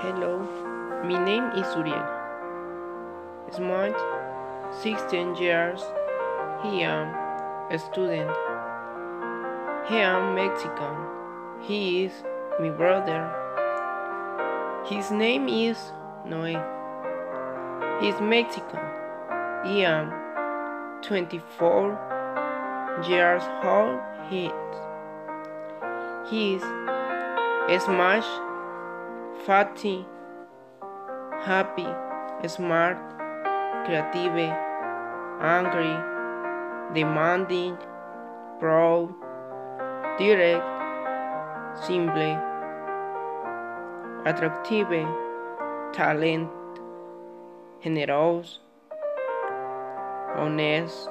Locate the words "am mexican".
9.96-10.94